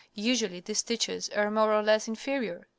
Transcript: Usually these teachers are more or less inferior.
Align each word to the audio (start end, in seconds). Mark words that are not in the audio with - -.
Usually 0.15 0.61
these 0.61 0.81
teachers 0.81 1.29
are 1.29 1.51
more 1.51 1.71
or 1.71 1.83
less 1.83 2.07
inferior. 2.07 2.67